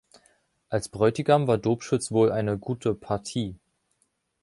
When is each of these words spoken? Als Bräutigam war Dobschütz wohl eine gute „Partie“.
Als 0.69 0.89
Bräutigam 0.89 1.45
war 1.45 1.59
Dobschütz 1.59 2.09
wohl 2.09 2.31
eine 2.31 2.57
gute 2.57 2.95
„Partie“. 2.95 3.59